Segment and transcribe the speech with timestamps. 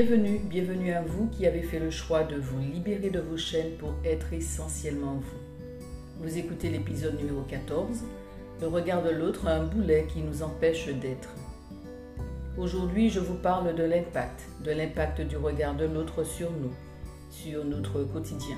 [0.00, 3.72] Bienvenue, bienvenue à vous qui avez fait le choix de vous libérer de vos chaînes
[3.78, 6.22] pour être essentiellement vous.
[6.22, 8.04] Vous écoutez l'épisode numéro 14,
[8.60, 11.34] Le regard de l'autre, un boulet qui nous empêche d'être.
[12.56, 16.70] Aujourd'hui, je vous parle de l'impact, de l'impact du regard de l'autre sur nous,
[17.28, 18.56] sur notre quotidien.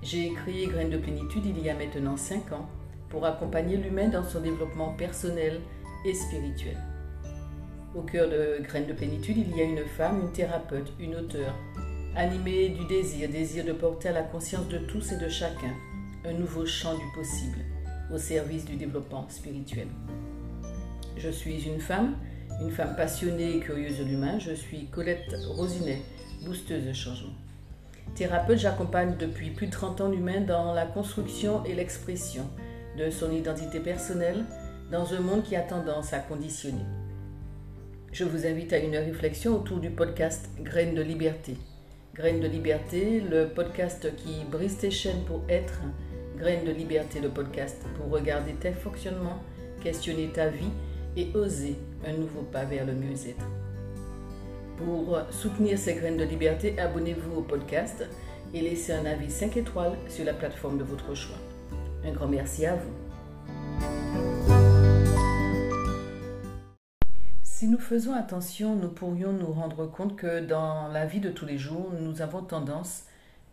[0.00, 2.68] J'ai créé Graines de plénitude il y a maintenant 5 ans
[3.08, 5.60] pour accompagner l'humain dans son développement personnel
[6.06, 6.76] et spirituel.
[7.94, 11.54] Au cœur de Graines de plénitude, il y a une femme, une thérapeute, une auteure,
[12.16, 15.72] animée du désir, désir de porter à la conscience de tous et de chacun
[16.24, 17.58] un nouveau champ du possible
[18.12, 19.86] au service du développement spirituel.
[21.16, 22.16] Je suis une femme,
[22.60, 24.40] une femme passionnée et curieuse de l'humain.
[24.40, 26.02] Je suis Colette Rosinet,
[26.44, 27.34] boosteuse de changement.
[28.16, 32.50] Thérapeute, j'accompagne depuis plus de 30 ans l'humain dans la construction et l'expression
[32.98, 34.44] de son identité personnelle
[34.90, 36.84] dans un monde qui a tendance à conditionner.
[38.14, 41.56] Je vous invite à une réflexion autour du podcast Graines de liberté.
[42.14, 45.80] Graines de liberté, le podcast qui brise tes chaînes pour être.
[46.38, 49.42] Graines de liberté, le podcast pour regarder tes fonctionnements,
[49.82, 50.70] questionner ta vie
[51.16, 51.74] et oser
[52.06, 53.46] un nouveau pas vers le mieux-être.
[54.76, 58.08] Pour soutenir ces graines de liberté, abonnez-vous au podcast
[58.54, 61.38] et laissez un avis 5 étoiles sur la plateforme de votre choix.
[62.04, 63.03] Un grand merci à vous.
[67.56, 71.46] Si nous faisons attention, nous pourrions nous rendre compte que dans la vie de tous
[71.46, 73.04] les jours, nous avons tendance,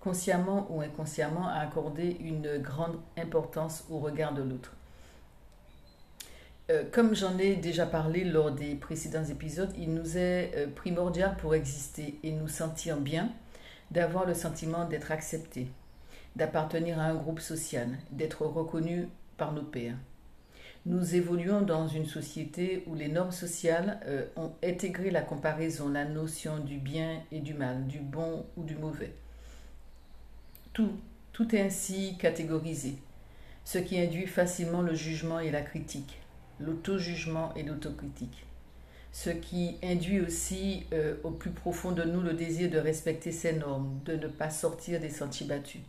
[0.00, 4.74] consciemment ou inconsciemment, à accorder une grande importance au regard de l'autre.
[6.70, 11.36] Euh, comme j'en ai déjà parlé lors des précédents épisodes, il nous est euh, primordial
[11.36, 13.30] pour exister et nous sentir bien
[13.90, 15.68] d'avoir le sentiment d'être accepté,
[16.36, 19.96] d'appartenir à un groupe social, d'être reconnu par nos pairs.
[20.86, 26.04] Nous évoluons dans une société où les normes sociales euh, ont intégré la comparaison, la
[26.04, 29.14] notion du bien et du mal, du bon ou du mauvais.
[30.72, 30.92] Tout,
[31.32, 32.94] tout est ainsi catégorisé,
[33.64, 36.20] ce qui induit facilement le jugement et la critique
[36.60, 38.46] l'auto-jugement et l'autocritique.
[39.12, 43.54] Ce qui induit aussi euh, au plus profond de nous le désir de respecter ces
[43.54, 45.80] normes, de ne pas sortir des sentiers battus.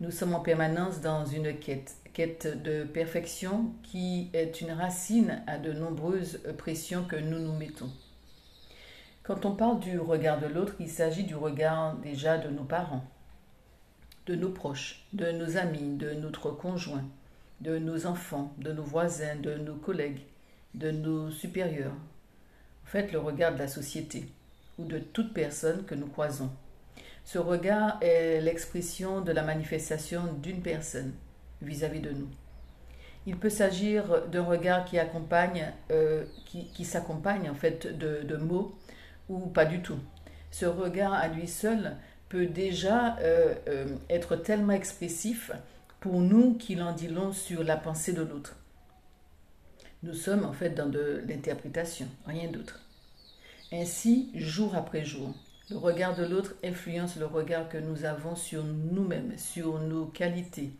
[0.00, 5.58] Nous sommes en permanence dans une quête, quête de perfection qui est une racine à
[5.58, 7.90] de nombreuses pressions que nous nous mettons.
[9.22, 13.04] Quand on parle du regard de l'autre, il s'agit du regard déjà de nos parents,
[14.24, 17.04] de nos proches, de nos amis, de notre conjoint,
[17.60, 20.22] de nos enfants, de nos voisins, de nos collègues,
[20.72, 21.92] de nos supérieurs.
[22.84, 24.32] En fait, le regard de la société
[24.78, 26.50] ou de toute personne que nous croisons.
[27.32, 31.12] Ce regard est l'expression de la manifestation d'une personne
[31.62, 32.28] vis-à-vis de nous.
[33.24, 38.76] Il peut s'agir d'un regard qui accompagne, euh, qui, s'accompagne en fait de, mots
[39.28, 40.00] ou pas du tout.
[40.50, 41.98] Ce regard à lui seul
[42.28, 45.52] peut déjà euh, euh, être tellement expressif
[46.00, 48.56] pour nous qu'il en dit long sur la pensée de l'autre.
[50.02, 52.80] Nous sommes en fait dans de l'interprétation, rien d'autre.
[53.70, 55.32] Ainsi, jour après jour,
[55.70, 60.72] le regard de l'autre influence le regard que nous avons sur nous-mêmes, sur nos qualités,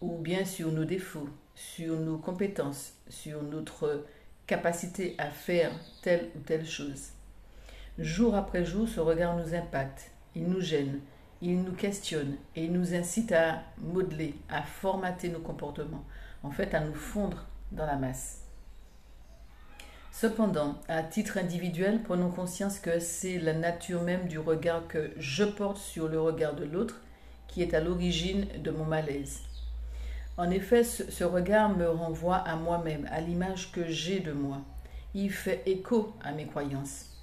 [0.00, 4.04] ou bien sur nos défauts, sur nos compétences, sur notre
[4.46, 5.70] capacité à faire
[6.02, 7.10] telle ou telle chose.
[7.98, 11.00] Jour après jour, ce regard nous impacte, il nous gêne,
[11.40, 16.04] il nous questionne et il nous incite à modeler, à formater nos comportements,
[16.42, 18.47] en fait à nous fondre dans la masse.
[20.20, 25.44] Cependant, à titre individuel, prenons conscience que c'est la nature même du regard que je
[25.44, 27.00] porte sur le regard de l'autre
[27.46, 29.42] qui est à l'origine de mon malaise.
[30.36, 34.60] En effet, ce regard me renvoie à moi-même, à l'image que j'ai de moi.
[35.14, 37.16] Il fait écho à mes croyances.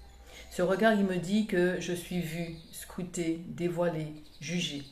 [0.49, 4.83] Ce regard, il me dit que je suis vu, scruté, dévoilé, jugé.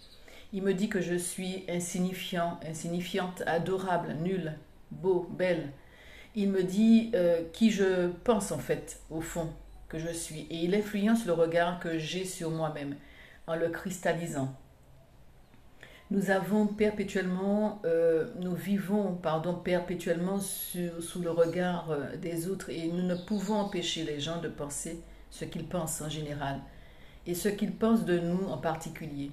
[0.51, 4.57] Il me dit que je suis insignifiant, insignifiante, adorable, nulle,
[4.91, 5.71] beau, belle.
[6.35, 9.49] Il me dit euh, qui je pense en fait, au fond,
[9.87, 10.47] que je suis.
[10.49, 12.95] Et il influence le regard que j'ai sur moi-même
[13.45, 14.55] en le cristallisant.
[16.09, 22.87] Nous avons perpétuellement, euh, nous vivons, pardon, perpétuellement sous le regard euh, des autres et
[22.87, 26.59] nous ne pouvons empêcher les gens de penser ce qu'ils pensent en général
[27.27, 29.31] et ce qu'ils pensent de nous en particulier.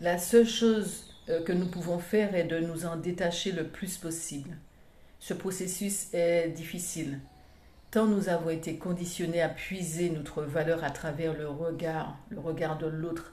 [0.00, 1.04] La seule chose
[1.44, 4.56] que nous pouvons faire est de nous en détacher le plus possible.
[5.20, 7.20] Ce processus est difficile,
[7.90, 12.78] tant nous avons été conditionnés à puiser notre valeur à travers le regard, le regard
[12.78, 13.32] de l'autre,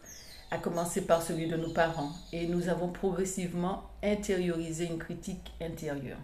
[0.52, 6.20] à commencer par celui de nos parents, et nous avons progressivement intériorisé une critique intérieure.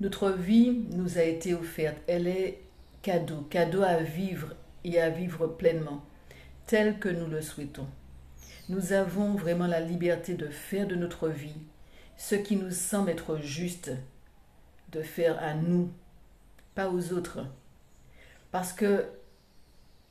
[0.00, 2.62] Notre vie nous a été offerte, elle est
[3.02, 4.54] cadeau, cadeau à vivre
[4.84, 6.04] et à vivre pleinement,
[6.66, 7.88] tel que nous le souhaitons.
[8.68, 11.56] Nous avons vraiment la liberté de faire de notre vie
[12.20, 13.90] ce qui nous semble être juste,
[14.92, 15.90] de faire à nous,
[16.74, 17.46] pas aux autres.
[18.50, 19.06] Parce que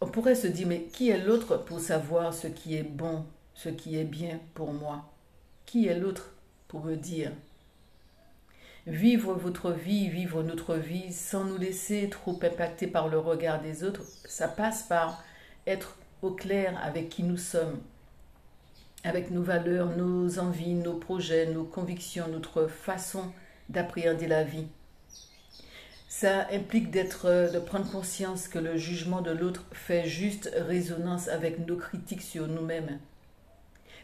[0.02, 3.70] on pourrait se dire, mais qui est l'autre pour savoir ce qui est bon, ce
[3.70, 5.06] qui est bien pour moi?
[5.68, 6.34] Qui est l'autre
[6.68, 7.32] pour me dire?
[8.88, 13.84] Vivre votre vie, vivre notre vie sans nous laisser trop impacter par le regard des
[13.84, 15.24] autres, ça passe par
[15.68, 17.80] être au clair avec qui nous sommes,
[19.04, 23.32] avec nos valeurs, nos envies, nos projets, nos convictions, notre façon
[23.70, 24.68] d'appréhender la vie.
[26.08, 31.66] Ça implique d'être, de prendre conscience que le jugement de l'autre fait juste résonance avec
[31.66, 33.00] nos critiques sur nous-mêmes.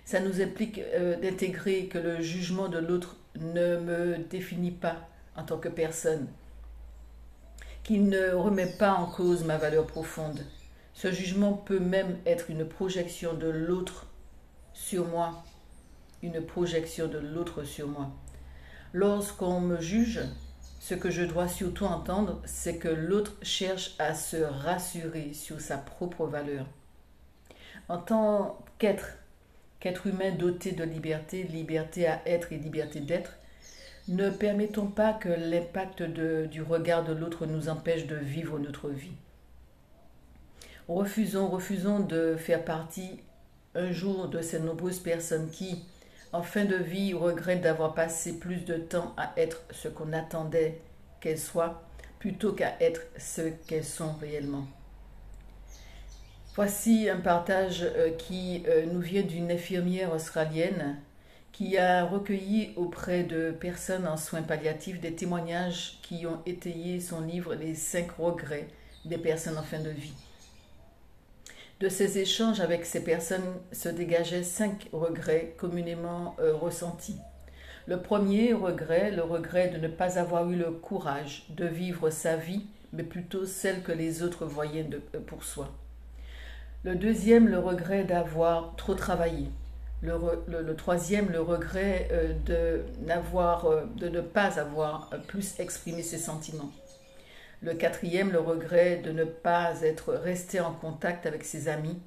[0.06, 5.44] Ça nous implique euh, d'intégrer que le jugement de l'autre ne me définit pas en
[5.44, 6.28] tant que personne,
[7.84, 10.46] qu'il ne remet pas en cause ma valeur profonde.
[10.94, 14.06] Ce jugement peut même être une projection de l'autre
[14.76, 15.44] sur moi,
[16.22, 18.12] une projection de l'autre sur moi.
[18.94, 20.20] Lorsqu'on me juge,
[20.80, 25.78] ce que je dois surtout entendre, c'est que l'autre cherche à se rassurer sur sa
[25.78, 26.68] propre valeur.
[27.88, 29.18] En tant qu'être,
[29.80, 33.38] qu'être humain doté de liberté, liberté à être et liberté d'être,
[34.10, 39.16] ne permettons pas que l'impact du regard de l'autre nous empêche de vivre notre vie.
[40.88, 43.22] Refusons, refusons de faire partie
[43.76, 45.86] un jour de ces nombreuses personnes qui,
[46.34, 50.82] en fin de vie, regrettent d'avoir passé plus de temps à être ce qu'on attendait
[51.20, 51.84] qu'elles soient
[52.20, 54.66] plutôt qu'à être ce qu'elles sont réellement.
[56.56, 60.98] Voici un partage euh, qui euh, nous vient d'une infirmière australienne
[61.52, 67.22] qui a recueilli auprès de personnes en soins palliatifs des témoignages qui ont étayé son
[67.22, 68.68] livre Les cinq regrets
[69.06, 70.14] des personnes en fin de vie.
[71.82, 77.18] De ces échanges avec ces personnes se dégageaient cinq regrets communément euh, ressentis.
[77.86, 82.38] Le premier regret, le regret de ne pas avoir eu le courage de vivre sa
[82.38, 85.68] vie, mais plutôt celle que les autres voyaient euh, pour soi.
[86.86, 89.50] Le deuxième, le regret d'avoir trop travaillé.
[90.02, 92.84] Le, troisième, le regret euh, de,
[93.98, 96.72] de ne pas avoir plus exprimé ses sentiments.
[97.66, 101.98] Le quatrième, le regret de ne pas être resté en contact avec ses amis.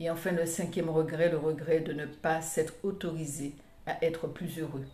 [0.00, 3.52] Et enfin, le cinquième regret, le regret de ne pas s'être autorisé
[3.86, 4.86] à être plus heureux.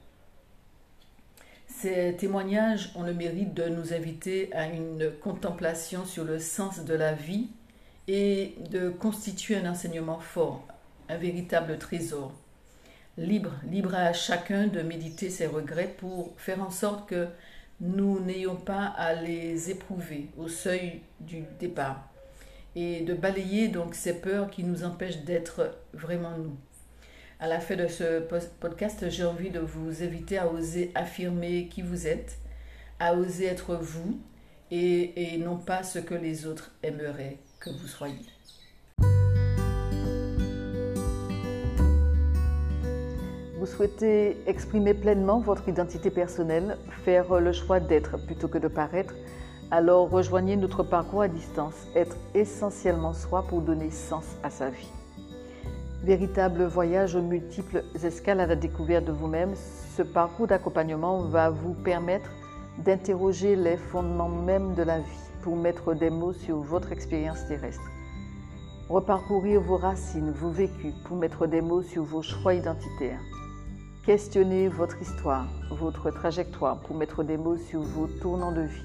[1.68, 6.94] Ces témoignages ont le mérite de nous inviter à une contemplation sur le sens de
[6.94, 7.50] la vie
[8.08, 10.66] et de constituer un enseignement fort,
[11.08, 12.32] un véritable trésor.
[13.16, 17.28] Libre, libre à chacun de méditer ses regrets pour faire en sorte que
[17.82, 22.08] nous n'ayons pas à les éprouver au seuil du départ
[22.76, 26.56] et de balayer donc ces peurs qui nous empêchent d'être vraiment nous.
[27.40, 28.20] À la fin de ce
[28.60, 32.38] podcast, j'ai envie de vous inviter à oser affirmer qui vous êtes,
[33.00, 34.20] à oser être vous
[34.70, 38.14] et, et non pas ce que les autres aimeraient que vous soyez.
[43.62, 49.14] Vous souhaitez exprimer pleinement votre identité personnelle, faire le choix d'être plutôt que de paraître,
[49.70, 54.90] alors rejoignez notre parcours à distance, être essentiellement soi pour donner sens à sa vie.
[56.02, 59.54] Véritable voyage aux multiples escales à la découverte de vous-même,
[59.96, 62.30] ce parcours d'accompagnement va vous permettre
[62.78, 67.88] d'interroger les fondements même de la vie pour mettre des mots sur votre expérience terrestre.
[68.88, 73.20] Reparcourir vos racines, vos vécus pour mettre des mots sur vos choix identitaires
[74.04, 78.84] Questionnez votre histoire, votre trajectoire pour mettre des mots sur vos tournants de vie.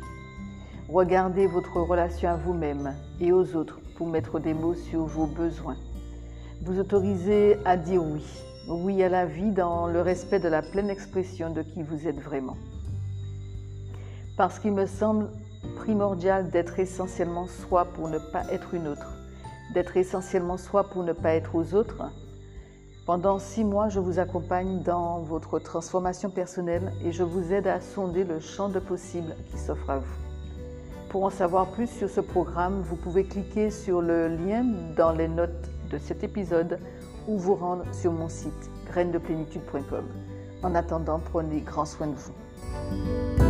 [0.89, 5.77] Regardez votre relation à vous-même et aux autres pour mettre des mots sur vos besoins.
[6.61, 8.23] Vous autorisez à dire oui,
[8.69, 12.19] oui à la vie dans le respect de la pleine expression de qui vous êtes
[12.19, 12.57] vraiment.
[14.37, 15.31] Parce qu'il me semble
[15.77, 19.17] primordial d'être essentiellement soi pour ne pas être une autre,
[19.73, 22.03] d'être essentiellement soi pour ne pas être aux autres,
[23.07, 27.79] pendant six mois, je vous accompagne dans votre transformation personnelle et je vous aide à
[27.79, 30.15] sonder le champ de possibles qui s'offre à vous.
[31.07, 34.65] Pour en savoir plus sur ce programme, vous pouvez cliquer sur le lien
[34.97, 36.79] dans les notes de cet épisode
[37.29, 40.03] ou vous rendre sur mon site grainesdeplénitude.com.
[40.61, 43.46] En attendant, prenez grand soin de vous.